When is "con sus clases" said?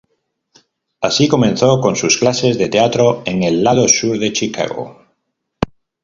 1.79-2.57